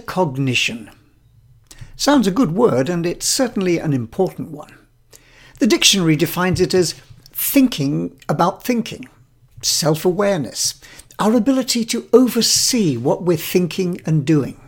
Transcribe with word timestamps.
Metacognition. 0.00 0.92
Sounds 1.96 2.26
a 2.26 2.30
good 2.30 2.52
word, 2.52 2.88
and 2.88 3.06
it's 3.06 3.26
certainly 3.26 3.78
an 3.78 3.92
important 3.92 4.50
one. 4.50 4.74
The 5.58 5.66
dictionary 5.66 6.16
defines 6.16 6.60
it 6.60 6.74
as 6.74 6.94
thinking 7.32 8.20
about 8.28 8.62
thinking, 8.62 9.08
self 9.62 10.04
awareness, 10.04 10.80
our 11.18 11.34
ability 11.34 11.84
to 11.86 12.08
oversee 12.12 12.96
what 12.96 13.22
we're 13.22 13.38
thinking 13.38 14.00
and 14.04 14.26
doing. 14.26 14.60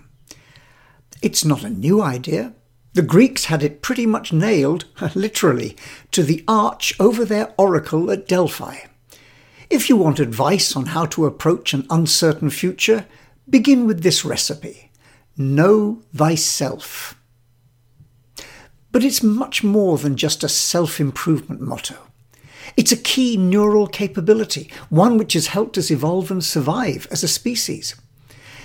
It's 1.20 1.44
not 1.44 1.64
a 1.64 1.70
new 1.70 2.00
idea. 2.00 2.54
The 2.94 3.02
Greeks 3.02 3.46
had 3.46 3.62
it 3.62 3.82
pretty 3.82 4.06
much 4.06 4.32
nailed, 4.32 4.86
literally, 5.14 5.76
to 6.12 6.22
the 6.22 6.42
arch 6.48 6.94
over 6.98 7.24
their 7.24 7.52
oracle 7.58 8.10
at 8.10 8.26
Delphi. 8.26 8.78
If 9.68 9.90
you 9.90 9.96
want 9.98 10.20
advice 10.20 10.74
on 10.74 10.86
how 10.86 11.04
to 11.06 11.26
approach 11.26 11.74
an 11.74 11.86
uncertain 11.90 12.48
future, 12.48 13.04
begin 13.50 13.86
with 13.86 14.02
this 14.02 14.24
recipe 14.24 14.87
Know 15.40 16.02
thyself. 16.12 17.14
But 18.90 19.04
it's 19.04 19.22
much 19.22 19.62
more 19.62 19.96
than 19.96 20.16
just 20.16 20.42
a 20.42 20.48
self 20.48 20.98
improvement 20.98 21.60
motto. 21.60 21.96
It's 22.76 22.90
a 22.90 22.96
key 22.96 23.36
neural 23.36 23.86
capability, 23.86 24.70
one 24.88 25.16
which 25.16 25.34
has 25.34 25.46
helped 25.46 25.78
us 25.78 25.90
evolve 25.92 26.32
and 26.32 26.44
survive 26.44 27.06
as 27.12 27.22
a 27.22 27.28
species. 27.28 27.94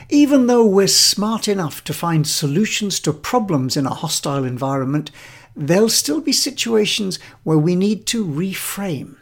Even 0.09 0.48
though 0.48 0.66
we're 0.66 0.88
smart 0.88 1.48
enough 1.48 1.84
to 1.84 1.94
find 1.94 2.27
solutions 2.27 2.99
to 3.02 3.13
problems 3.13 3.77
in 3.77 3.85
a 3.85 3.94
hostile 3.94 4.44
environment, 4.44 5.12
there'll 5.55 5.90
still 5.90 6.21
be 6.21 6.34
situations 6.34 7.20
where 7.44 7.58
we 7.58 7.76
need 7.76 8.05
to 8.08 8.26
reframe, 8.26 9.16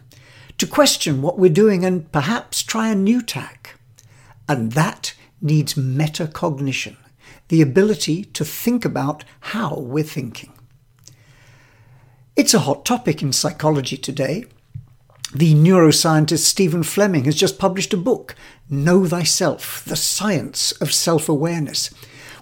to 0.57 0.65
question 0.65 1.21
what 1.21 1.37
we're 1.37 1.51
doing 1.51 1.83
and 1.83 2.11
perhaps 2.11 2.63
try 2.63 2.89
a 2.89 2.95
new 2.95 3.21
tack. 3.21 3.77
And 4.47 4.71
that 4.71 5.13
needs 5.41 5.75
metacognition, 5.75 6.95
the 7.51 7.61
ability 7.61 8.23
to 8.23 8.45
think 8.45 8.85
about 8.85 9.25
how 9.41 9.75
we're 9.75 10.05
thinking. 10.05 10.53
It's 12.37 12.53
a 12.53 12.59
hot 12.59 12.85
topic 12.85 13.21
in 13.21 13.33
psychology 13.33 13.97
today. 13.97 14.45
The 15.35 15.53
neuroscientist 15.53 16.45
Stephen 16.45 16.81
Fleming 16.81 17.25
has 17.25 17.35
just 17.35 17.59
published 17.59 17.93
a 17.93 17.97
book, 17.97 18.35
Know 18.69 19.05
Thyself 19.05 19.83
The 19.83 19.97
Science 19.97 20.71
of 20.79 20.93
Self 20.93 21.27
Awareness, 21.27 21.89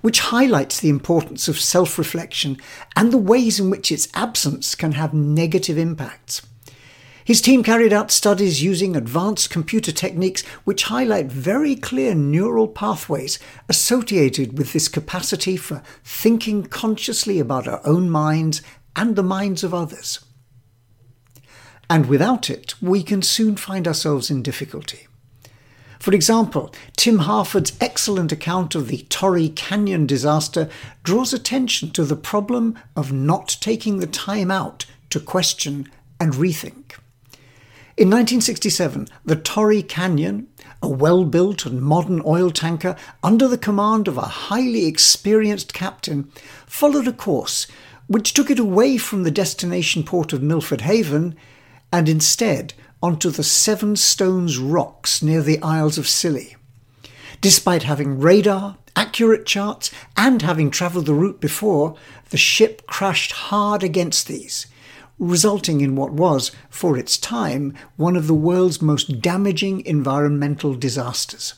which 0.01 0.19
highlights 0.19 0.79
the 0.79 0.89
importance 0.89 1.47
of 1.47 1.59
self 1.59 1.97
reflection 1.97 2.57
and 2.95 3.11
the 3.11 3.17
ways 3.17 3.59
in 3.59 3.71
which 3.71 3.91
its 3.91 4.09
absence 4.13 4.75
can 4.75 4.91
have 4.91 5.11
negative 5.11 5.79
impacts. 5.79 6.43
His 7.29 7.41
team 7.41 7.61
carried 7.61 7.93
out 7.93 8.09
studies 8.09 8.63
using 8.63 8.95
advanced 8.95 9.51
computer 9.51 9.91
techniques 9.91 10.41
which 10.63 10.85
highlight 10.85 11.27
very 11.27 11.75
clear 11.75 12.15
neural 12.15 12.67
pathways 12.67 13.37
associated 13.69 14.57
with 14.57 14.73
this 14.73 14.87
capacity 14.87 15.55
for 15.55 15.83
thinking 16.03 16.63
consciously 16.63 17.37
about 17.37 17.67
our 17.67 17.81
own 17.85 18.09
minds 18.09 18.63
and 18.95 19.15
the 19.15 19.21
minds 19.21 19.63
of 19.63 19.75
others. 19.75 20.25
And 21.87 22.07
without 22.07 22.49
it, 22.49 22.73
we 22.81 23.03
can 23.03 23.21
soon 23.21 23.57
find 23.57 23.87
ourselves 23.87 24.31
in 24.31 24.41
difficulty. 24.41 25.05
For 25.99 26.15
example, 26.15 26.73
Tim 26.97 27.19
Harford's 27.19 27.77
excellent 27.79 28.31
account 28.31 28.73
of 28.73 28.87
the 28.87 29.05
Torrey 29.07 29.49
Canyon 29.49 30.07
disaster 30.07 30.67
draws 31.03 31.31
attention 31.31 31.91
to 31.91 32.05
the 32.05 32.15
problem 32.15 32.73
of 32.95 33.13
not 33.13 33.57
taking 33.61 33.99
the 33.99 34.07
time 34.07 34.49
out 34.49 34.87
to 35.11 35.19
question 35.19 35.87
and 36.19 36.33
rethink. 36.33 36.95
In 37.99 38.07
1967, 38.07 39.09
the 39.25 39.35
Torrey 39.35 39.83
Canyon, 39.83 40.47
a 40.81 40.87
well 40.87 41.25
built 41.25 41.65
and 41.65 41.81
modern 41.81 42.21
oil 42.25 42.49
tanker 42.49 42.95
under 43.21 43.45
the 43.45 43.57
command 43.57 44.07
of 44.07 44.17
a 44.17 44.21
highly 44.21 44.85
experienced 44.85 45.73
captain, 45.73 46.31
followed 46.65 47.09
a 47.09 47.11
course 47.11 47.67
which 48.07 48.33
took 48.33 48.49
it 48.49 48.57
away 48.57 48.97
from 48.97 49.23
the 49.23 49.31
destination 49.31 50.05
port 50.05 50.31
of 50.31 50.41
Milford 50.41 50.79
Haven 50.79 51.35
and 51.91 52.07
instead 52.07 52.73
onto 53.03 53.29
the 53.29 53.43
Seven 53.43 53.97
Stones 53.97 54.57
rocks 54.57 55.21
near 55.21 55.41
the 55.41 55.61
Isles 55.61 55.97
of 55.97 56.07
Scilly. 56.07 56.55
Despite 57.41 57.83
having 57.83 58.21
radar, 58.21 58.77
accurate 58.95 59.45
charts, 59.45 59.91
and 60.15 60.41
having 60.41 60.71
travelled 60.71 61.05
the 61.05 61.13
route 61.13 61.41
before, 61.41 61.97
the 62.29 62.37
ship 62.37 62.87
crashed 62.87 63.33
hard 63.33 63.83
against 63.83 64.29
these, 64.29 64.67
resulting 65.19 65.81
in 65.81 65.95
what 65.95 66.13
was, 66.13 66.51
for 66.69 66.97
its 66.97 67.17
time, 67.17 67.73
one 67.97 68.15
of 68.15 68.27
the 68.27 68.33
world's 68.33 68.81
most 68.81 69.21
damaging 69.21 69.85
environmental 69.85 70.73
disasters. 70.73 71.55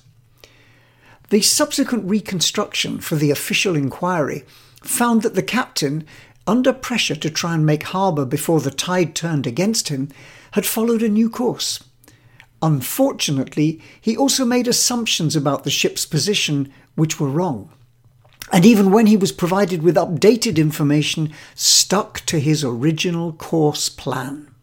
The 1.30 1.42
subsequent 1.42 2.10
reconstruction 2.10 3.00
for 3.00 3.16
the 3.16 3.32
official 3.32 3.76
inquiry 3.76 4.44
found 4.84 5.22
that 5.22 5.36
the 5.36 5.44
captain, 5.44 6.06
under 6.48 6.74
pressure 6.74 7.16
to 7.16 7.30
try 7.30 7.54
and 7.54 7.66
make 7.66 7.84
harbour 7.84 8.26
before 8.26 8.60
the 8.60 8.72
tide 8.72 9.16
turned 9.16 9.48
against 9.48 9.90
him, 9.90 10.10
had 10.52 10.66
followed 10.66 11.04
a 11.04 11.08
new 11.08 11.30
course. 11.30 11.84
Unfortunately, 12.62 13.82
he 14.00 14.18
also 14.18 14.44
made 14.44 14.68
assumptions 14.68 15.36
about 15.36 15.64
the 15.64 15.70
ship's 15.70 16.06
position 16.06 16.72
which 16.96 17.20
were 17.20 17.30
wrong 17.30 17.72
and 18.52 18.66
even 18.66 18.92
when 18.92 19.08
he 19.08 19.16
was 19.16 19.32
provided 19.32 19.82
with 19.82 19.96
updated 19.96 20.58
information, 20.58 21.32
stuck 21.56 22.20
to 22.22 22.40
his 22.40 22.64
original 22.64 23.32
course 23.34 23.88
plan. 23.88 24.54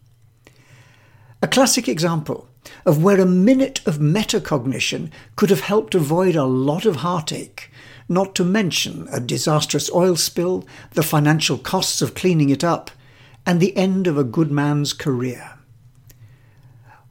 A 1.41 1.47
classic 1.47 1.87
example 1.87 2.47
of 2.85 3.01
where 3.01 3.19
a 3.19 3.25
minute 3.25 3.81
of 3.87 3.97
metacognition 3.97 5.09
could 5.35 5.49
have 5.49 5.61
helped 5.61 5.95
avoid 5.95 6.35
a 6.35 6.43
lot 6.43 6.85
of 6.85 6.97
heartache, 6.97 7.71
not 8.07 8.35
to 8.35 8.43
mention 8.43 9.07
a 9.11 9.19
disastrous 9.19 9.91
oil 9.91 10.15
spill, 10.15 10.67
the 10.91 11.03
financial 11.03 11.57
costs 11.57 12.01
of 12.01 12.13
cleaning 12.13 12.49
it 12.49 12.63
up, 12.63 12.91
and 13.45 13.59
the 13.59 13.75
end 13.75 14.05
of 14.05 14.17
a 14.17 14.23
good 14.23 14.51
man's 14.51 14.93
career. 14.93 15.53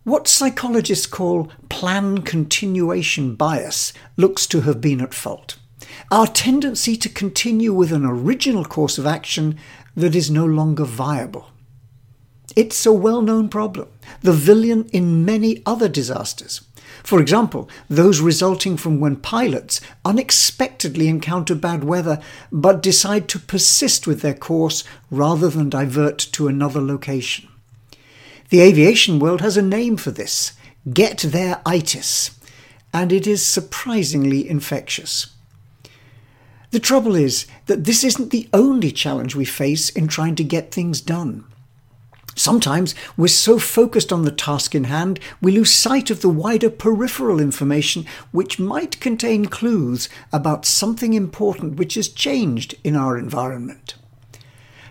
What 0.05 0.28
psychologists 0.28 1.06
call 1.06 1.50
plan 1.69 2.22
continuation 2.22 3.34
bias 3.34 3.93
looks 4.16 4.47
to 4.49 4.60
have 4.62 4.81
been 4.81 5.00
at 5.00 5.12
fault 5.12 5.56
our 6.10 6.26
tendency 6.26 6.97
to 6.97 7.09
continue 7.09 7.72
with 7.72 7.92
an 7.92 8.04
original 8.04 8.64
course 8.64 8.98
of 8.98 9.06
action 9.06 9.59
that 9.97 10.14
is 10.14 10.31
no 10.31 10.44
longer 10.44 10.84
viable. 10.84 11.48
It's 12.56 12.84
a 12.86 12.92
well 12.92 13.22
known 13.22 13.48
problem, 13.48 13.88
the 14.22 14.32
villain 14.32 14.88
in 14.92 15.25
many 15.25 15.62
other 15.64 15.88
disasters. 15.88 16.62
For 17.04 17.20
example, 17.20 17.69
those 17.88 18.20
resulting 18.20 18.76
from 18.76 19.00
when 19.00 19.16
pilots 19.16 19.81
unexpectedly 20.04 21.09
encounter 21.09 21.54
bad 21.54 21.84
weather 21.84 22.20
but 22.50 22.82
decide 22.82 23.28
to 23.28 23.38
persist 23.38 24.06
with 24.06 24.20
their 24.20 24.34
course 24.34 24.84
rather 25.10 25.48
than 25.48 25.70
divert 25.70 26.19
to 26.32 26.48
another 26.48 26.80
location. 26.80 27.48
The 28.50 28.60
aviation 28.60 29.19
world 29.19 29.41
has 29.41 29.56
a 29.56 29.62
name 29.62 29.97
for 29.97 30.10
this 30.10 30.53
get 30.92 31.19
there 31.19 31.60
itis, 31.66 32.30
and 32.94 33.12
it 33.12 33.26
is 33.26 33.44
surprisingly 33.44 34.48
infectious. 34.48 35.28
The 36.71 36.81
trouble 36.81 37.15
is 37.15 37.47
that 37.67 37.84
this 37.84 38.05
isn't 38.05 38.31
the 38.31 38.49
only 38.53 38.91
challenge 38.91 39.34
we 39.34 39.45
face 39.45 39.89
in 39.89 40.06
trying 40.06 40.34
to 40.37 40.45
get 40.45 40.71
things 40.71 41.01
done. 41.01 41.45
Sometimes 42.39 42.95
we're 43.17 43.29
so 43.29 43.59
focused 43.59 44.12
on 44.12 44.23
the 44.23 44.31
task 44.31 44.75
in 44.75 44.84
hand, 44.84 45.19
we 45.41 45.51
lose 45.51 45.75
sight 45.75 46.09
of 46.09 46.21
the 46.21 46.28
wider 46.28 46.71
peripheral 46.71 47.41
information 47.41 48.07
which 48.31 48.61
might 48.61 49.01
contain 49.01 49.47
clues 49.47 50.09
about 50.33 50.65
something 50.65 51.15
important 51.15 51.77
which 51.77 51.95
has 51.95 52.09
changed 52.09 52.77
in 52.84 52.95
our 52.95 53.19
environment. 53.19 53.97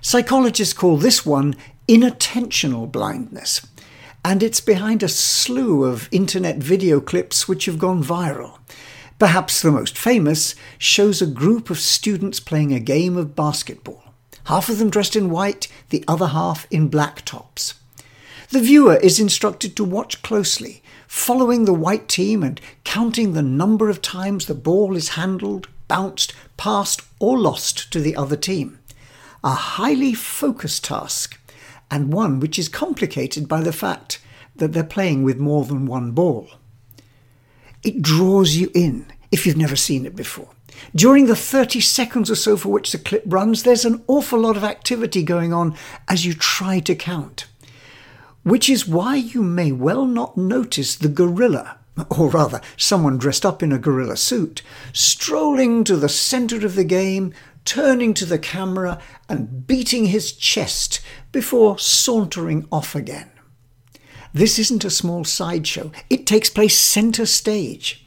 Psychologists 0.02 0.74
call 0.74 0.98
this 0.98 1.26
one 1.26 1.56
inattentional 1.88 2.92
blindness, 2.92 3.66
and 4.26 4.44
it's 4.44 4.60
behind 4.60 5.02
a 5.02 5.08
slew 5.08 5.86
of 5.86 6.10
internet 6.12 6.58
video 6.58 7.00
clips 7.00 7.48
which 7.48 7.64
have 7.64 7.80
gone 7.80 8.04
viral. 8.04 8.58
Perhaps 9.20 9.62
the 9.62 9.72
most 9.72 9.98
famous 9.98 10.54
shows 10.78 11.24
a 11.24 11.28
group 11.28 11.72
of 11.72 11.80
students 11.80 12.40
playing 12.40 12.72
a 12.72 12.80
game 12.80 13.18
of 13.18 13.36
basketball, 13.36 14.04
half 14.44 14.70
of 14.70 14.78
them 14.78 14.92
dressed 14.92 15.16
in 15.16 15.32
white, 15.32 15.68
the 15.90 16.04
other 16.08 16.28
half 16.28 16.68
in 16.70 16.88
black 16.88 17.26
tops. 17.26 17.74
The 18.50 18.62
viewer 18.62 18.98
is 18.98 19.20
instructed 19.20 19.76
to 19.76 19.84
watch 19.84 20.22
closely, 20.22 20.84
following 21.08 21.66
the 21.66 21.74
white 21.74 22.08
team 22.08 22.44
and 22.44 22.62
counting 22.84 23.34
the 23.34 23.42
number 23.42 23.90
of 23.90 24.04
times 24.04 24.46
the 24.46 24.54
ball 24.54 24.96
is 24.96 25.10
handled, 25.10 25.68
bounced, 25.88 26.34
passed, 26.56 27.02
or 27.20 27.40
lost 27.40 27.92
to 27.94 28.00
the 28.00 28.16
other 28.16 28.38
team. 28.38 28.78
A 29.44 29.50
highly 29.50 30.14
focused 30.14 30.84
task, 30.84 31.40
and 31.90 32.14
one 32.14 32.40
which 32.40 32.60
is 32.60 32.70
complicated 32.70 33.48
by 33.48 33.62
the 33.62 33.74
fact 33.74 34.20
that 34.56 34.74
they're 34.74 34.84
playing 34.84 35.24
with 35.24 35.40
more 35.40 35.66
than 35.66 35.88
one 35.88 36.12
ball. 36.12 36.50
It 37.84 38.02
draws 38.02 38.56
you 38.56 38.72
in 38.74 39.06
if 39.32 39.46
you've 39.46 39.58
never 39.58 39.76
seen 39.76 40.06
it 40.06 40.16
before. 40.16 40.50
During 40.96 41.26
the 41.26 41.36
30 41.36 41.80
seconds 41.80 42.30
or 42.30 42.36
so 42.36 42.56
for 42.56 42.70
which 42.70 42.92
the 42.92 42.98
clip 42.98 43.24
runs, 43.26 43.64
there's 43.64 43.86
an 43.86 44.04
awful 44.08 44.40
lot 44.40 44.58
of 44.58 44.64
activity 44.64 45.24
going 45.24 45.54
on 45.54 45.76
as 46.08 46.26
you 46.26 46.34
try 46.34 46.80
to 46.82 46.96
count. 46.96 47.48
Which 48.44 48.70
is 48.70 48.88
why 48.88 49.16
you 49.16 49.42
may 49.44 49.72
well 49.72 50.06
not 50.06 50.38
notice 50.38 50.96
the 50.96 51.10
gorilla 51.10 51.80
or 52.10 52.30
rather, 52.30 52.62
someone 52.76 53.18
dressed 53.18 53.46
up 53.46 53.64
in 53.64 53.72
a 53.72 53.80
gorilla 53.80 54.18
suit, 54.18 54.62
strolling 54.94 55.84
to 55.84 55.96
the 55.96 56.10
centre 56.10 56.66
of 56.66 56.76
the 56.76 56.84
game, 56.84 57.34
turning 57.66 58.14
to 58.14 58.26
the 58.26 58.40
camera 58.40 59.00
and 59.28 59.66
beating 59.66 60.06
his 60.06 60.32
chest 60.32 61.02
before 61.32 61.80
sauntering 61.80 62.68
off 62.72 62.96
again. 62.96 63.30
This 64.34 64.60
isn't 64.60 64.86
a 64.86 64.90
small 64.90 65.24
sideshow, 65.24 65.92
it 66.10 66.26
takes 66.26 66.50
place 66.50 66.78
centre 66.78 67.26
stage. 67.26 68.06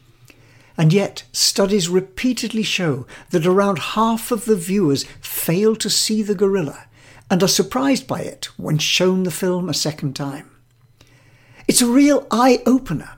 And 0.77 0.93
yet, 0.93 1.25
studies 1.33 1.89
repeatedly 1.89 2.63
show 2.63 3.07
that 3.31 3.47
around 3.47 3.79
half 3.79 4.31
of 4.31 4.47
the 4.47 4.57
viewers 4.57 5.05
fail 5.21 5.77
to 5.77 5.91
see 5.91 6.23
the 6.23 6.35
gorilla 6.35 6.87
and 7.31 7.43
are 7.43 7.49
surprised 7.49 8.07
by 8.07 8.21
it 8.21 8.47
when 8.57 8.79
shown 8.79 9.23
the 9.25 9.31
film 9.31 9.69
a 9.69 9.75
second 9.75 10.17
time. 10.17 10.51
It's 11.69 11.83
a 11.83 11.87
real 11.87 12.27
eye 12.31 12.63
opener, 12.67 13.11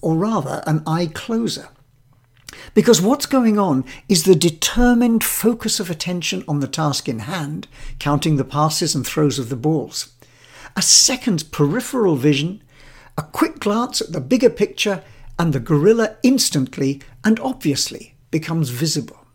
or 0.00 0.14
rather, 0.14 0.62
an 0.66 0.82
eye 0.86 1.10
closer. 1.12 1.68
Because 2.74 3.00
what's 3.00 3.26
going 3.26 3.58
on 3.58 3.84
is 4.08 4.24
the 4.24 4.34
determined 4.34 5.24
focus 5.24 5.80
of 5.80 5.90
attention 5.90 6.44
on 6.46 6.60
the 6.60 6.68
task 6.68 7.08
in 7.08 7.20
hand, 7.20 7.66
counting 7.98 8.36
the 8.36 8.44
passes 8.44 8.94
and 8.94 9.06
throws 9.06 9.38
of 9.38 9.48
the 9.48 9.56
balls. 9.56 10.12
A 10.76 10.82
second 10.82 11.50
peripheral 11.52 12.16
vision, 12.16 12.62
a 13.16 13.22
quick 13.22 13.60
glance 13.60 14.02
at 14.02 14.12
the 14.12 14.20
bigger 14.20 14.50
picture, 14.50 15.02
and 15.38 15.52
the 15.52 15.60
gorilla 15.60 16.16
instantly 16.22 17.00
and 17.24 17.40
obviously 17.40 18.14
becomes 18.30 18.68
visible. 18.68 19.26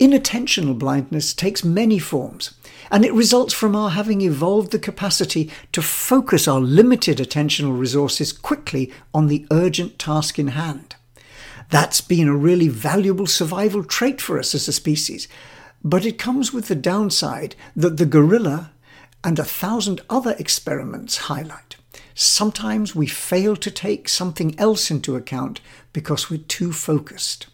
Inattentional 0.00 0.76
blindness 0.76 1.32
takes 1.32 1.62
many 1.62 1.98
forms, 1.98 2.54
and 2.90 3.04
it 3.04 3.12
results 3.12 3.54
from 3.54 3.76
our 3.76 3.90
having 3.90 4.22
evolved 4.22 4.72
the 4.72 4.78
capacity 4.78 5.50
to 5.72 5.82
focus 5.82 6.48
our 6.48 6.60
limited 6.60 7.18
attentional 7.18 7.78
resources 7.78 8.32
quickly 8.32 8.92
on 9.14 9.28
the 9.28 9.46
urgent 9.52 9.98
task 9.98 10.38
in 10.38 10.48
hand. 10.48 10.96
That's 11.68 12.00
been 12.00 12.26
a 12.26 12.36
really 12.36 12.68
valuable 12.68 13.26
survival 13.26 13.84
trait 13.84 14.20
for 14.20 14.38
us 14.40 14.56
as 14.56 14.66
a 14.66 14.72
species, 14.72 15.28
but 15.84 16.04
it 16.04 16.18
comes 16.18 16.52
with 16.52 16.66
the 16.66 16.74
downside 16.74 17.54
that 17.76 17.96
the 17.96 18.06
gorilla 18.06 18.72
and 19.22 19.38
a 19.38 19.44
thousand 19.44 20.00
other 20.08 20.34
experiments 20.38 21.16
highlight. 21.16 21.76
Sometimes 22.14 22.94
we 22.94 23.06
fail 23.06 23.56
to 23.56 23.70
take 23.70 24.08
something 24.08 24.58
else 24.58 24.90
into 24.90 25.16
account 25.16 25.60
because 25.92 26.30
we're 26.30 26.40
too 26.48 26.72
focused. 26.72 27.46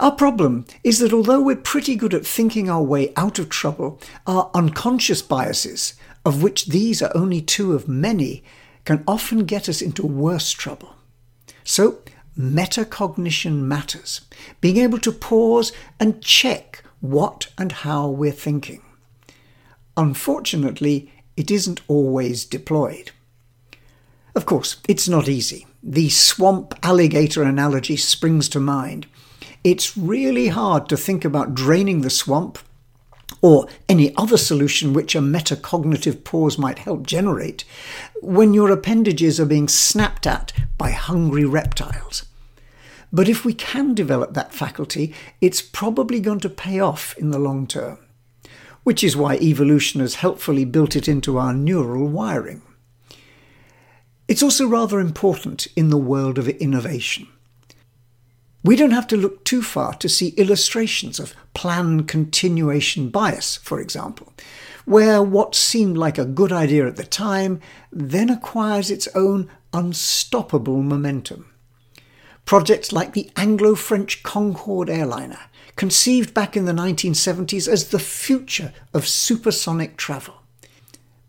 Our 0.00 0.12
problem 0.12 0.64
is 0.84 1.00
that 1.00 1.12
although 1.12 1.40
we're 1.40 1.56
pretty 1.56 1.96
good 1.96 2.14
at 2.14 2.26
thinking 2.26 2.70
our 2.70 2.82
way 2.82 3.12
out 3.16 3.38
of 3.40 3.48
trouble, 3.48 4.00
our 4.26 4.50
unconscious 4.54 5.22
biases, 5.22 5.94
of 6.24 6.42
which 6.42 6.66
these 6.66 7.02
are 7.02 7.10
only 7.16 7.40
two 7.40 7.72
of 7.74 7.88
many, 7.88 8.44
can 8.84 9.02
often 9.08 9.44
get 9.44 9.68
us 9.68 9.82
into 9.82 10.06
worse 10.06 10.52
trouble. 10.52 10.94
So, 11.64 11.98
metacognition 12.38 13.62
matters, 13.62 14.20
being 14.60 14.76
able 14.76 14.98
to 15.00 15.10
pause 15.10 15.72
and 15.98 16.22
check 16.22 16.84
what 17.00 17.48
and 17.58 17.72
how 17.72 18.08
we're 18.08 18.30
thinking. 18.30 18.82
Unfortunately, 19.98 21.12
it 21.36 21.50
isn't 21.50 21.80
always 21.88 22.44
deployed. 22.44 23.10
Of 24.34 24.46
course, 24.46 24.76
it's 24.88 25.08
not 25.08 25.28
easy. 25.28 25.66
The 25.82 26.08
swamp 26.08 26.74
alligator 26.84 27.42
analogy 27.42 27.96
springs 27.96 28.48
to 28.50 28.60
mind. 28.60 29.06
It's 29.64 29.96
really 29.96 30.48
hard 30.48 30.88
to 30.88 30.96
think 30.96 31.24
about 31.24 31.54
draining 31.54 32.02
the 32.02 32.10
swamp 32.10 32.60
or 33.42 33.68
any 33.88 34.14
other 34.16 34.36
solution 34.36 34.92
which 34.92 35.14
a 35.14 35.20
metacognitive 35.20 36.22
pause 36.22 36.58
might 36.58 36.78
help 36.78 37.06
generate 37.06 37.64
when 38.22 38.54
your 38.54 38.70
appendages 38.70 39.40
are 39.40 39.46
being 39.46 39.68
snapped 39.68 40.26
at 40.26 40.52
by 40.76 40.90
hungry 40.92 41.44
reptiles. 41.44 42.24
But 43.12 43.28
if 43.28 43.44
we 43.44 43.52
can 43.52 43.94
develop 43.94 44.34
that 44.34 44.54
faculty, 44.54 45.14
it's 45.40 45.60
probably 45.60 46.20
going 46.20 46.40
to 46.40 46.48
pay 46.48 46.78
off 46.78 47.16
in 47.18 47.30
the 47.30 47.38
long 47.38 47.66
term, 47.66 47.98
which 48.84 49.04
is 49.04 49.16
why 49.16 49.36
evolution 49.36 50.00
has 50.00 50.16
helpfully 50.16 50.64
built 50.64 50.96
it 50.96 51.08
into 51.08 51.38
our 51.38 51.52
neural 51.52 52.06
wiring. 52.08 52.62
It's 54.28 54.42
also 54.42 54.66
rather 54.66 55.00
important 55.00 55.68
in 55.74 55.88
the 55.88 55.96
world 55.96 56.38
of 56.38 56.48
innovation. 56.48 57.28
We 58.62 58.76
don't 58.76 58.90
have 58.90 59.06
to 59.08 59.16
look 59.16 59.44
too 59.44 59.62
far 59.62 59.94
to 59.94 60.08
see 60.08 60.28
illustrations 60.30 61.18
of 61.18 61.34
plan 61.54 62.04
continuation 62.04 63.08
bias, 63.08 63.56
for 63.56 63.80
example, 63.80 64.32
where 64.84 65.22
what 65.22 65.54
seemed 65.54 65.96
like 65.96 66.18
a 66.18 66.24
good 66.24 66.52
idea 66.52 66.86
at 66.86 66.96
the 66.96 67.04
time 67.04 67.60
then 67.92 68.28
acquires 68.28 68.90
its 68.90 69.08
own 69.14 69.48
unstoppable 69.72 70.82
momentum. 70.82 71.46
Projects 72.44 72.92
like 72.92 73.12
the 73.12 73.30
Anglo 73.36 73.74
French 73.74 74.22
Concorde 74.22 74.90
airliner, 74.90 75.40
conceived 75.78 76.34
back 76.34 76.56
in 76.56 76.66
the 76.66 76.72
1970s 76.72 77.68
as 77.68 77.88
the 77.88 77.98
future 77.98 78.72
of 78.92 79.08
supersonic 79.08 79.96
travel. 79.96 80.42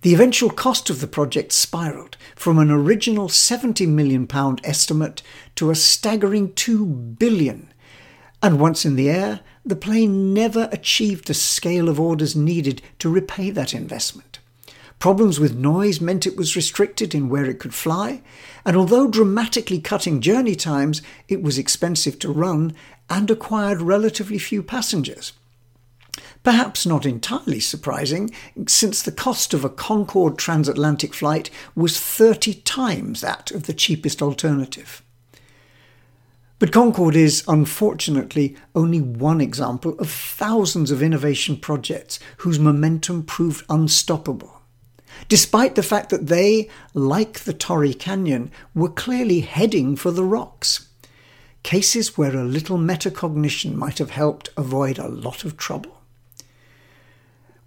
The 0.02 0.14
eventual 0.14 0.50
cost 0.50 0.90
of 0.90 1.02
the 1.02 1.08
project 1.08 1.52
spiralled 1.52 2.18
from 2.36 2.58
an 2.58 2.72
original 2.72 3.28
£70 3.28 3.88
million 3.88 4.28
estimate 4.64 5.22
to 5.56 5.70
a 5.70 5.76
staggering 5.76 6.50
£2 6.54 7.20
billion. 7.20 7.72
And 8.42 8.60
once 8.60 8.86
in 8.86 8.96
the 8.96 9.10
air, 9.10 9.42
the 9.66 9.76
plane 9.76 10.34
never 10.34 10.70
achieved 10.72 11.28
the 11.28 11.34
scale 11.34 11.90
of 11.90 12.00
orders 12.00 12.36
needed 12.36 12.82
to 13.00 13.10
repay 13.10 13.50
that 13.52 13.74
investment. 13.74 14.29
Problems 15.00 15.40
with 15.40 15.56
noise 15.56 16.02
meant 16.02 16.28
it 16.28 16.36
was 16.36 16.58
restricted 16.58 17.16
in 17.16 17.30
where 17.30 17.46
it 17.46 17.58
could 17.58 17.74
fly, 17.74 18.22
and 18.66 18.76
although 18.76 19.08
dramatically 19.08 19.80
cutting 19.80 20.20
journey 20.20 20.56
times, 20.56 21.02
it 21.30 21.42
was 21.42 21.58
expensive 21.58 22.20
to 22.20 22.32
run 22.32 22.76
and 23.10 23.32
acquired 23.32 23.82
relatively 23.82 24.38
few 24.38 24.62
passengers. 24.62 25.32
Perhaps 26.44 26.86
not 26.86 27.06
entirely 27.06 27.62
surprising, 27.62 28.32
since 28.68 29.02
the 29.02 29.12
cost 29.12 29.54
of 29.54 29.64
a 29.64 29.70
Concorde 29.70 30.38
transatlantic 30.38 31.14
flight 31.14 31.50
was 31.76 31.98
30 31.98 32.56
times 32.56 33.22
that 33.22 33.52
of 33.52 33.64
the 33.64 33.74
cheapest 33.74 34.22
alternative. 34.22 35.02
But 36.60 36.74
Concorde 36.74 37.16
is, 37.16 37.46
unfortunately, 37.48 38.58
only 38.76 39.00
one 39.00 39.40
example 39.40 39.98
of 39.98 40.10
thousands 40.10 40.92
of 40.92 41.02
innovation 41.02 41.56
projects 41.56 42.20
whose 42.40 42.60
momentum 42.60 43.24
proved 43.24 43.64
unstoppable. 43.70 44.59
Despite 45.28 45.76
the 45.76 45.84
fact 45.84 46.10
that 46.10 46.28
they, 46.28 46.70
like 46.94 47.42
the 47.42 47.54
Torrey 47.54 47.94
Canyon, 47.94 48.52
were 48.74 48.90
clearly 48.90 49.42
heading 49.42 49.96
for 49.96 50.12
the 50.12 50.24
rocks. 50.24 50.88
Cases 51.64 52.18
where 52.18 52.36
a 52.36 52.44
little 52.44 52.78
metacognition 52.78 53.76
might 53.76 53.98
have 53.98 54.12
helped 54.12 54.50
avoid 54.56 54.98
a 54.98 55.08
lot 55.08 55.44
of 55.44 55.58
trouble. 55.58 56.00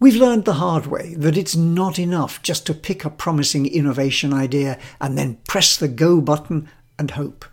We've 0.00 0.16
learned 0.16 0.46
the 0.46 0.54
hard 0.54 0.86
way 0.86 1.14
that 1.14 1.36
it's 1.36 1.54
not 1.54 1.96
enough 1.96 2.42
just 2.42 2.66
to 2.66 2.74
pick 2.74 3.04
a 3.04 3.10
promising 3.10 3.66
innovation 3.66 4.34
idea 4.34 4.78
and 5.00 5.16
then 5.16 5.38
press 5.46 5.76
the 5.76 5.86
go 5.86 6.20
button 6.20 6.68
and 6.98 7.12
hope. 7.12 7.44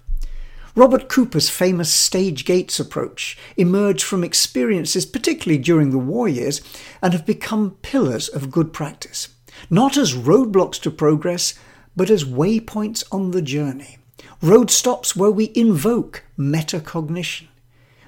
Robert 0.76 1.10
Cooper's 1.10 1.50
famous 1.50 1.94
stage 1.94 2.46
gates 2.46 2.80
approach 2.80 3.38
emerged 3.58 4.04
from 4.04 4.24
experiences, 4.24 5.06
particularly 5.06 5.62
during 5.62 5.92
the 5.92 5.98
war 6.00 6.28
years, 6.28 6.62
and 7.04 7.14
have 7.14 7.26
become 7.26 7.78
pillars 7.82 8.28
of 8.28 8.50
good 8.50 8.72
practice, 8.72 9.30
not 9.70 9.98
as 9.98 10.14
roadblocks 10.14 10.80
to 10.82 10.92
progress, 10.92 11.54
but 11.96 12.10
as 12.10 12.24
waypoints 12.24 13.04
on 13.12 13.32
the 13.32 13.42
journey, 13.42 13.98
road 14.42 14.72
stops 14.72 15.16
where 15.16 15.32
we 15.32 15.52
invoke 15.56 16.24
metacognition. 16.38 17.48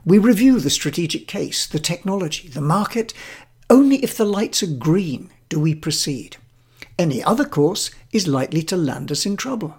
We 0.06 0.18
review 0.18 0.60
the 0.60 0.70
strategic 0.70 1.28
case, 1.28 1.68
the 1.68 1.80
technology, 1.80 2.48
the 2.48 2.62
market, 2.62 3.14
only 3.70 3.98
if 3.98 4.18
the 4.18 4.26
lights 4.26 4.64
are 4.64 4.68
green 4.68 5.30
do 5.50 5.60
we 5.60 5.76
proceed. 5.76 6.38
Any 6.98 7.24
other 7.24 7.46
course 7.46 7.92
is 8.12 8.28
likely 8.28 8.64
to 8.64 8.78
land 8.78 9.12
us 9.12 9.26
in 9.26 9.38
trouble. 9.38 9.76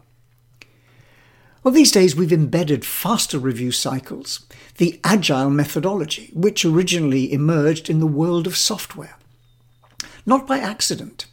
Well, 1.63 1.73
these 1.73 1.93
days 1.93 2.17
we've 2.17 2.33
embedded 2.33 2.85
faster 2.85 3.39
review 3.39 3.71
cycles, 3.71 4.45
the 4.79 5.01
agile 5.05 5.51
methodology, 5.51 6.31
which 6.35 6.65
originally 6.65 7.33
emerged 7.33 7.89
in 7.89 8.01
the 8.01 8.07
world 8.07 8.47
of 8.47 8.57
software. 8.57 9.17
Not 10.27 10.47
by 10.47 10.59
accident. 10.59 11.27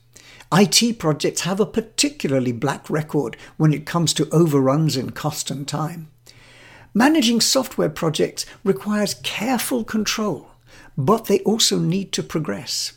IT 0.51 0.97
projects 0.97 1.41
have 1.41 1.59
a 1.59 1.65
particularly 1.65 2.51
black 2.51 2.89
record 2.89 3.37
when 3.57 3.73
it 3.73 3.85
comes 3.85 4.13
to 4.15 4.29
overruns 4.31 4.97
in 4.97 5.11
cost 5.11 5.51
and 5.51 5.67
time. 5.67 6.09
Managing 6.93 7.39
software 7.39 7.89
projects 7.89 8.45
requires 8.63 9.13
careful 9.15 9.83
control 9.83 10.49
but 10.99 11.25
they 11.25 11.39
also 11.39 11.79
need 11.79 12.11
to 12.11 12.21
progress. 12.21 12.91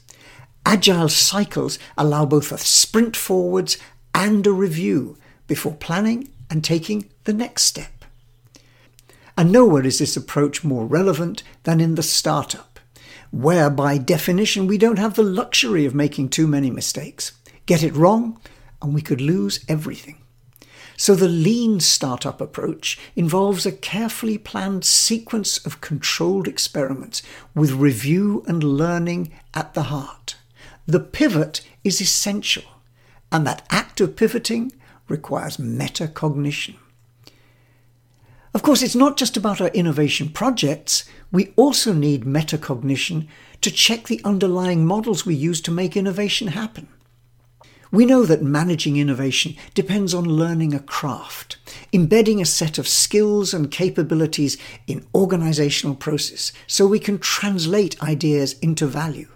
Agile 0.67 1.09
cycles 1.09 1.79
allow 1.97 2.25
both 2.25 2.51
a 2.51 2.59
sprint 2.59 3.17
forwards 3.17 3.79
and 4.13 4.45
a 4.45 4.53
review 4.53 5.17
before 5.47 5.75
planning 5.75 6.29
and 6.51 6.65
taking 6.65 7.09
the 7.25 7.33
next 7.33 7.63
step. 7.63 8.05
And 9.39 9.53
nowhere 9.53 9.87
is 9.87 10.01
this 10.01 10.17
approach 10.17 10.65
more 10.65 10.85
relevant 10.85 11.45
than 11.63 11.81
in 11.81 11.95
the 11.95 12.03
startup, 12.03 12.81
where 13.31 13.71
by 13.71 13.99
definition 13.99 14.67
we 14.67 14.79
don't 14.79 14.99
have 14.99 15.15
the 15.15 15.23
luxury 15.23 15.87
of 15.87 15.95
making 15.95 16.29
too 16.29 16.49
many 16.49 16.71
mistakes. 16.71 17.33
Get 17.67 17.83
it 17.83 17.95
wrong, 17.95 18.41
and 18.81 18.95
we 18.95 19.03
could 19.03 19.21
lose 19.21 19.65
everything. 19.69 20.19
So 20.97 21.15
the 21.15 21.29
lean 21.29 21.81
startup 21.81 22.41
approach 22.41 22.99
involves 23.17 23.67
a 23.67 23.73
carefully 23.73 24.39
planned 24.39 24.85
sequence 24.85 25.65
of 25.65 25.81
controlled 25.81 26.47
experiments 26.47 27.23
with 27.55 27.73
review 27.73 28.45
and 28.47 28.63
learning 28.63 29.33
at 29.55 29.75
the 29.75 29.85
heart. 29.85 30.37
The 30.87 31.01
pivot 31.01 31.63
is 31.83 32.01
essential, 32.01 32.65
and 33.31 33.47
that 33.47 33.67
act 33.71 34.01
of 34.01 34.17
pivoting 34.17 34.73
requires 35.09 35.57
metacognition. 35.57 36.77
Of 38.55 38.63
course, 38.63 38.83
it's 38.83 38.95
not 38.95 39.17
just 39.17 39.37
about 39.37 39.61
our 39.61 39.69
innovation 39.69 40.29
projects, 40.29 41.05
we 41.31 41.55
also 41.57 41.93
need 41.95 42.25
metacognition 42.25 43.27
to 43.63 43.71
check 43.71 44.07
the 44.07 44.21
underlying 44.25 44.87
models 44.87 45.25
we 45.25 45.35
use 45.35 45.61
to 45.63 45.71
make 45.71 45.97
innovation 45.97 46.49
happen. 46.49 46.89
We 47.93 48.07
know 48.07 48.25
that 48.25 48.43
managing 48.43 48.97
innovation 48.97 49.55
depends 49.75 50.15
on 50.15 50.25
learning 50.25 50.73
a 50.73 50.81
craft, 50.81 51.59
embedding 51.93 52.41
a 52.41 52.47
set 52.47 52.79
of 52.79 52.89
skills 52.89 53.53
and 53.53 53.71
capabilities 53.71 54.57
in 54.87 55.05
organizational 55.15 55.95
process 55.95 56.53
so 56.67 56.87
we 56.87 56.99
can 56.99 57.19
translate 57.19 58.03
ideas 58.03 58.59
into 58.61 58.87
value. 58.87 59.29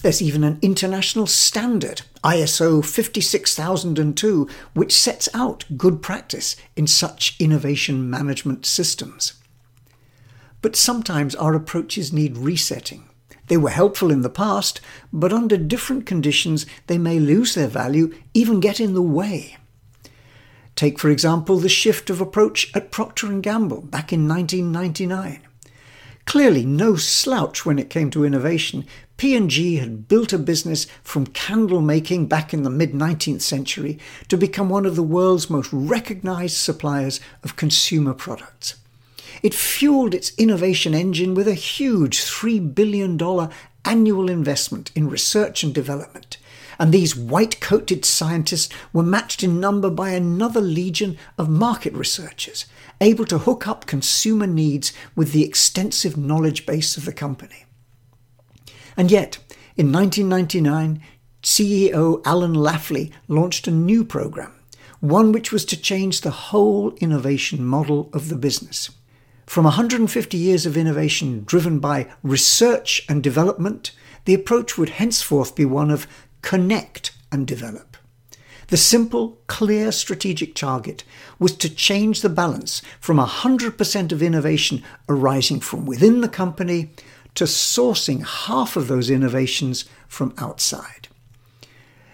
There's 0.00 0.22
even 0.22 0.42
an 0.42 0.58
international 0.62 1.26
standard, 1.26 2.00
ISO 2.24 2.82
56002, 2.82 4.48
which 4.72 4.94
sets 4.94 5.28
out 5.34 5.66
good 5.76 6.00
practice 6.00 6.56
in 6.76 6.86
such 6.86 7.36
innovation 7.38 8.08
management 8.08 8.64
systems. 8.64 9.34
But 10.62 10.76
sometimes 10.76 11.34
our 11.34 11.54
approaches 11.54 12.10
need 12.10 12.38
resetting. 12.38 13.09
They 13.50 13.56
were 13.56 13.70
helpful 13.70 14.12
in 14.12 14.20
the 14.20 14.30
past, 14.30 14.80
but 15.12 15.32
under 15.32 15.56
different 15.56 16.06
conditions 16.06 16.66
they 16.86 16.98
may 16.98 17.18
lose 17.18 17.56
their 17.56 17.66
value, 17.66 18.14
even 18.32 18.60
get 18.60 18.78
in 18.78 18.94
the 18.94 19.02
way. 19.02 19.56
Take, 20.76 21.00
for 21.00 21.10
example, 21.10 21.58
the 21.58 21.68
shift 21.68 22.10
of 22.10 22.20
approach 22.20 22.70
at 22.76 22.92
Procter 22.92 23.26
& 23.38 23.40
Gamble 23.40 23.80
back 23.80 24.12
in 24.12 24.28
1999. 24.28 25.40
Clearly 26.26 26.64
no 26.64 26.94
slouch 26.94 27.66
when 27.66 27.80
it 27.80 27.90
came 27.90 28.08
to 28.10 28.24
innovation, 28.24 28.86
P&G 29.16 29.78
had 29.78 30.06
built 30.06 30.32
a 30.32 30.38
business 30.38 30.86
from 31.02 31.26
candle 31.26 31.80
making 31.80 32.26
back 32.26 32.54
in 32.54 32.62
the 32.62 32.70
mid 32.70 32.92
19th 32.92 33.42
century 33.42 33.98
to 34.28 34.36
become 34.36 34.68
one 34.68 34.86
of 34.86 34.94
the 34.94 35.02
world's 35.02 35.50
most 35.50 35.72
recognized 35.72 36.56
suppliers 36.56 37.18
of 37.42 37.56
consumer 37.56 38.14
products. 38.14 38.76
It 39.42 39.54
fueled 39.54 40.14
its 40.14 40.32
innovation 40.36 40.94
engine 40.94 41.34
with 41.34 41.48
a 41.48 41.54
huge 41.54 42.18
$3 42.18 42.74
billion 42.74 43.18
annual 43.84 44.28
investment 44.28 44.90
in 44.94 45.08
research 45.08 45.62
and 45.62 45.74
development. 45.74 46.36
And 46.78 46.92
these 46.92 47.16
white 47.16 47.60
coated 47.60 48.04
scientists 48.04 48.74
were 48.92 49.02
matched 49.02 49.42
in 49.42 49.60
number 49.60 49.90
by 49.90 50.10
another 50.10 50.60
legion 50.60 51.18
of 51.36 51.48
market 51.48 51.92
researchers, 51.92 52.64
able 53.00 53.26
to 53.26 53.38
hook 53.38 53.68
up 53.68 53.86
consumer 53.86 54.46
needs 54.46 54.92
with 55.14 55.32
the 55.32 55.44
extensive 55.44 56.16
knowledge 56.16 56.64
base 56.64 56.96
of 56.96 57.04
the 57.04 57.12
company. 57.12 57.66
And 58.96 59.10
yet, 59.10 59.38
in 59.76 59.92
1999, 59.92 61.02
CEO 61.42 62.22
Alan 62.24 62.54
Lafley 62.54 63.12
launched 63.28 63.66
a 63.66 63.70
new 63.70 64.04
program, 64.04 64.52
one 65.00 65.32
which 65.32 65.52
was 65.52 65.64
to 65.66 65.80
change 65.80 66.20
the 66.20 66.30
whole 66.30 66.92
innovation 66.96 67.64
model 67.64 68.10
of 68.12 68.28
the 68.28 68.36
business. 68.36 68.90
From 69.50 69.64
150 69.64 70.36
years 70.36 70.64
of 70.64 70.76
innovation 70.76 71.42
driven 71.44 71.80
by 71.80 72.06
research 72.22 73.04
and 73.08 73.20
development, 73.20 73.90
the 74.24 74.32
approach 74.32 74.78
would 74.78 74.90
henceforth 74.90 75.56
be 75.56 75.64
one 75.64 75.90
of 75.90 76.06
connect 76.40 77.10
and 77.32 77.48
develop. 77.48 77.96
The 78.68 78.76
simple, 78.76 79.40
clear 79.48 79.90
strategic 79.90 80.54
target 80.54 81.02
was 81.40 81.56
to 81.56 81.68
change 81.68 82.20
the 82.20 82.28
balance 82.28 82.80
from 83.00 83.18
100% 83.18 84.12
of 84.12 84.22
innovation 84.22 84.84
arising 85.08 85.58
from 85.58 85.84
within 85.84 86.20
the 86.20 86.28
company 86.28 86.90
to 87.34 87.42
sourcing 87.42 88.24
half 88.24 88.76
of 88.76 88.86
those 88.86 89.10
innovations 89.10 89.84
from 90.06 90.32
outside. 90.38 91.08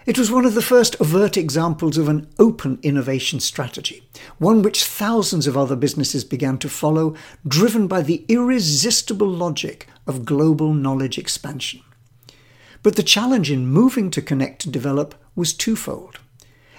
It 0.07 0.17
was 0.17 0.31
one 0.31 0.45
of 0.45 0.53
the 0.53 0.61
first 0.61 0.95
overt 1.01 1.35
examples 1.35 1.97
of 1.97 2.07
an 2.07 2.29
open 2.39 2.79
innovation 2.81 3.41
strategy, 3.41 4.07
one 4.37 4.61
which 4.61 4.85
thousands 4.85 5.47
of 5.47 5.57
other 5.57 5.75
businesses 5.75 6.23
began 6.23 6.57
to 6.59 6.69
follow, 6.69 7.13
driven 7.45 7.87
by 7.87 8.03
the 8.03 8.23
irresistible 8.29 9.27
logic 9.27 9.85
of 10.07 10.23
global 10.23 10.73
knowledge 10.73 11.17
expansion. 11.17 11.81
But 12.83 12.95
the 12.95 13.03
challenge 13.03 13.51
in 13.51 13.67
moving 13.67 14.09
to 14.11 14.21
connect 14.21 14.63
and 14.63 14.71
develop 14.71 15.13
was 15.35 15.53
twofold. 15.53 16.19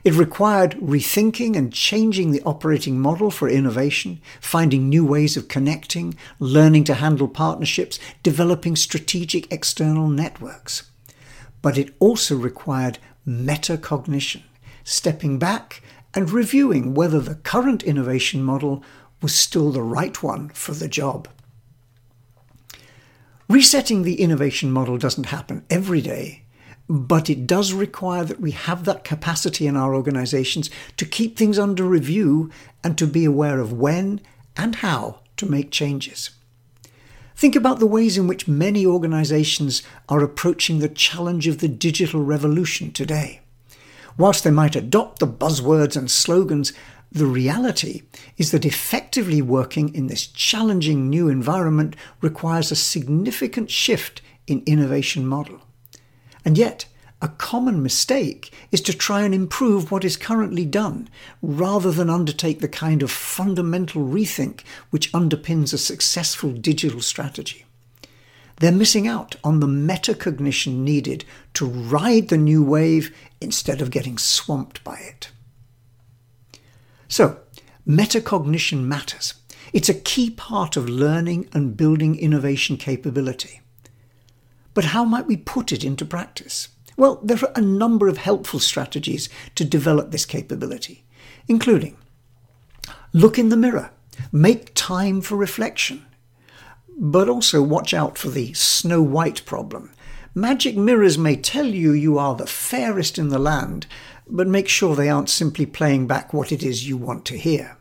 It 0.05 0.15
required 0.15 0.79
rethinking 0.81 1.55
and 1.55 1.71
changing 1.71 2.31
the 2.31 2.43
operating 2.47 2.99
model 2.99 3.31
for 3.31 3.47
innovation, 3.47 4.23
finding 4.41 4.89
new 4.89 5.05
ways 5.05 5.37
of 5.37 5.49
connecting, 5.49 6.15
learning 6.39 6.85
to 6.85 6.95
handle 6.95 7.29
partnerships, 7.29 7.99
developing 8.23 8.75
strategic 8.75 9.53
external 9.53 10.09
networks. 10.09 10.91
But 11.61 11.77
it 11.77 11.95
also 11.99 12.37
required 12.37 12.99
metacognition, 13.29 14.43
stepping 14.83 15.39
back 15.39 15.83
and 16.15 16.31
reviewing 16.31 16.95
whether 16.95 17.21
the 17.21 17.35
current 17.35 17.83
innovation 17.83 18.43
model 18.43 18.83
was 19.21 19.35
still 19.35 19.71
the 19.71 19.83
right 19.83 20.23
one 20.23 20.49
for 20.51 20.73
the 20.73 20.89
job. 20.89 21.29
Resetting 23.49 24.03
the 24.03 24.21
innovation 24.21 24.71
model 24.71 24.99
doesn't 24.99 25.27
happen 25.27 25.65
every 25.69 26.01
day, 26.01 26.43
but 26.89 27.29
it 27.29 27.47
does 27.47 27.73
require 27.73 28.25
that 28.25 28.41
we 28.41 28.51
have 28.53 28.85
that 28.85 29.05
capacity 29.05 29.67
in 29.67 29.77
our 29.77 29.95
organizations 29.95 30.71
to 30.97 31.05
keep 31.05 31.37
things 31.37 31.59
under 31.59 31.85
review 31.85 32.51
and 32.83 32.97
to 32.97 33.07
be 33.07 33.25
aware 33.25 33.61
of 33.61 33.73
when 33.73 34.21
and 34.57 34.77
how 34.77 35.21
to 35.37 35.47
make 35.47 35.71
changes. 35.71 36.31
Think 37.39 37.55
about 37.55 37.79
the 37.79 37.87
ways 37.87 38.19
in 38.19 38.27
which 38.27 38.49
many 38.49 38.85
organizations 38.85 39.85
are 40.09 40.25
approaching 40.25 40.81
the 40.81 40.89
challenge 40.89 41.47
of 41.47 41.59
the 41.59 41.69
digital 41.69 42.21
revolution 42.21 42.91
today. 42.91 43.43
Whilst 44.17 44.43
they 44.43 44.51
might 44.51 44.75
adopt 44.75 45.21
the 45.21 45.29
buzzwords 45.29 45.97
and 45.97 46.11
slogans, 46.11 46.73
the 47.13 47.27
reality 47.27 48.03
is 48.39 48.51
that 48.51 48.67
effectively 48.67 49.41
working 49.41 49.95
in 49.95 50.09
this 50.09 50.27
challenging 50.27 51.09
new 51.09 51.29
environment 51.29 51.95
requires 52.21 52.73
a 52.73 52.75
significant 52.75 53.71
shift 53.71 54.21
in 54.49 54.65
innovation 54.67 55.25
model. 55.25 55.61
And 56.45 56.59
yet, 56.59 56.87
a 57.21 57.29
common 57.29 57.83
mistake 57.83 58.53
is 58.71 58.81
to 58.83 58.97
try 58.97 59.23
and 59.23 59.35
improve 59.35 59.91
what 59.91 60.05
is 60.05 60.17
currently 60.17 60.65
done, 60.65 61.09
rather 61.43 61.91
than 61.91 62.09
undertake 62.09 62.61
the 62.61 62.69
kind 62.69 63.03
of 63.03 63.11
fundamental 63.11 64.05
rethink 64.05 64.61
which 64.91 65.13
underpins 65.13 65.73
a 65.73 65.79
successful 65.79 66.53
digital 66.53 67.01
strategy. 67.01 67.65
They're 68.57 68.73
missing 68.73 69.09
out 69.09 69.37
on 69.43 69.61
the 69.61 69.67
metacognition 69.67 70.79
needed 70.79 71.25
to 71.55 71.67
ride 71.67 72.29
the 72.29 72.37
new 72.37 72.63
wave 72.63 73.15
instead 73.41 73.81
of 73.81 73.91
getting 73.91 74.19
swamped 74.19 74.83
by 74.85 74.99
it. 74.99 75.31
So, 77.09 77.39
metacognition 77.87 78.85
matters. 78.85 79.35
It's 79.73 79.89
a 79.89 79.95
key 79.95 80.31
part 80.31 80.77
of 80.77 80.89
learning 80.89 81.49
and 81.53 81.77
building 81.77 82.19
innovation 82.19 82.77
capability. 82.77 83.61
But 84.75 84.87
how 84.87 85.05
might 85.05 85.27
we 85.27 85.37
put 85.37 85.73
it 85.73 85.85
into 85.85 86.05
practice? 86.05 86.69
Well, 86.99 87.21
there 87.23 87.39
are 87.39 87.53
a 87.55 87.61
number 87.61 88.09
of 88.09 88.19
helpful 88.19 88.59
strategies 88.59 89.29
to 89.55 89.65
develop 89.65 90.11
this 90.11 90.27
capability, 90.27 91.05
including 91.47 91.97
look 93.13 93.39
in 93.39 93.51
the 93.51 93.57
mirror, 93.57 93.91
make 94.33 94.75
time 94.75 95.21
for 95.21 95.37
reflection, 95.37 96.05
but 96.99 97.29
also 97.29 97.63
watch 97.63 97.95
out 97.95 98.19
for 98.19 98.31
the 98.31 98.53
Snow 98.53 99.01
White 99.01 99.47
problem. 99.47 99.93
Magic 100.35 100.77
mirrors 100.77 101.17
may 101.17 101.37
tell 101.37 101.67
you 101.67 101.93
you 101.93 102.19
are 102.19 102.35
the 102.35 102.49
fairest 102.49 103.17
in 103.17 103.29
the 103.29 103.39
land, 103.39 103.87
but 104.27 104.49
make 104.49 104.69
sure 104.69 104.97
they 104.97 105.09
aren't 105.09 105.31
simply 105.31 105.67
playing 105.67 106.09
back 106.09 106.35
what 106.35 106.51
it 106.51 106.65
is 106.65 106.89
you 106.89 106.97
want 106.97 107.25
to 107.27 107.39
hear. 107.39 107.79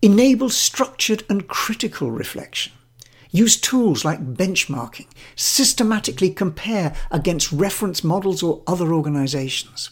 Enable 0.00 0.50
structured 0.50 1.24
and 1.28 1.48
critical 1.48 2.12
reflection. 2.12 2.72
Use 3.30 3.60
tools 3.60 4.04
like 4.04 4.34
benchmarking, 4.34 5.06
systematically 5.36 6.30
compare 6.30 6.94
against 7.10 7.52
reference 7.52 8.02
models 8.02 8.42
or 8.42 8.62
other 8.66 8.92
organizations. 8.92 9.90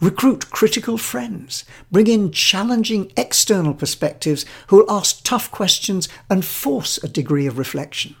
Recruit 0.00 0.50
critical 0.50 0.98
friends. 0.98 1.64
Bring 1.92 2.08
in 2.08 2.32
challenging 2.32 3.12
external 3.16 3.74
perspectives 3.74 4.44
who 4.66 4.78
will 4.78 4.90
ask 4.90 5.22
tough 5.22 5.50
questions 5.50 6.08
and 6.28 6.44
force 6.44 6.98
a 6.98 7.08
degree 7.08 7.46
of 7.46 7.58
reflection. 7.58 8.16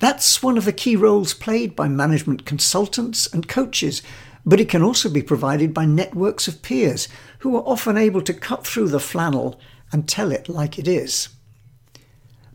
That's 0.00 0.42
one 0.42 0.58
of 0.58 0.64
the 0.64 0.72
key 0.72 0.96
roles 0.96 1.34
played 1.34 1.76
by 1.76 1.86
management 1.86 2.46
consultants 2.46 3.28
and 3.28 3.46
coaches, 3.46 4.02
but 4.44 4.58
it 4.58 4.68
can 4.68 4.82
also 4.82 5.08
be 5.08 5.22
provided 5.22 5.72
by 5.72 5.84
networks 5.84 6.48
of 6.48 6.62
peers 6.62 7.06
who 7.40 7.54
are 7.54 7.62
often 7.62 7.96
able 7.96 8.22
to 8.22 8.34
cut 8.34 8.66
through 8.66 8.88
the 8.88 8.98
flannel 8.98 9.60
and 9.92 10.08
tell 10.08 10.32
it 10.32 10.48
like 10.48 10.78
it 10.78 10.88
is. 10.88 11.28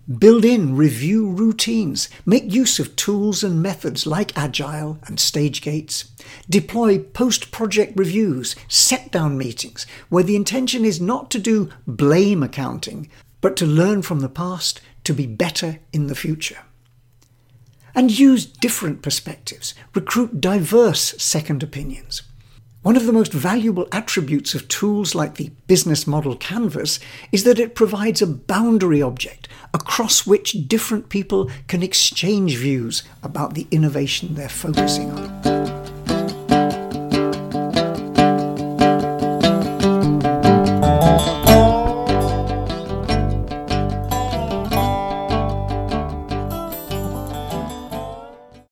Build 0.08 0.46
in 0.46 0.78
review 0.78 1.30
routines. 1.30 2.08
Make 2.26 2.54
use 2.54 2.80
of 2.80 2.96
tools 2.96 3.44
and 3.44 3.62
methods 3.62 4.08
like 4.08 4.38
Agile 4.38 5.00
and 5.06 5.20
Stage 5.20 5.62
Gates. 5.62 6.10
Deploy 6.50 7.00
post 7.00 7.52
project 7.52 7.92
reviews, 7.98 8.56
set 8.70 9.12
down 9.12 9.38
meetings, 9.38 9.86
where 10.08 10.24
the 10.24 10.38
intention 10.38 10.86
is 10.86 11.02
not 11.02 11.30
to 11.32 11.40
do 11.40 11.70
blame 11.86 12.42
accounting, 12.42 13.10
but 13.42 13.58
to 13.58 13.66
learn 13.66 14.02
from 14.02 14.22
the 14.22 14.30
past 14.30 14.80
to 15.04 15.14
be 15.14 15.28
better 15.28 15.80
in 15.92 16.08
the 16.08 16.16
future. 16.16 16.60
And 17.94 18.18
use 18.18 18.46
different 18.46 19.02
perspectives. 19.02 19.74
Recruit 19.94 20.40
diverse 20.40 21.22
second 21.22 21.64
opinions. 21.64 22.22
One 22.88 22.96
of 22.96 23.06
the 23.06 23.12
most 23.12 23.34
valuable 23.34 23.86
attributes 23.92 24.56
of 24.56 24.70
tools 24.70 25.14
like 25.14 25.36
the 25.36 25.52
business 25.68 26.08
model 26.08 26.38
canvas 26.38 27.02
is 27.34 27.44
that 27.44 27.60
it 27.60 27.76
provides 27.76 28.22
a 28.22 28.28
boundary 28.28 29.02
object 29.02 29.50
across 29.74 30.26
which 30.26 30.70
different 30.70 31.10
people 31.10 31.52
can 31.68 31.84
exchange 31.84 32.56
views 32.56 33.04
about 33.22 33.56
the 33.56 33.68
innovation 33.72 34.36
they're 34.36 34.48
focusing 34.48 35.12
on. 35.12 35.47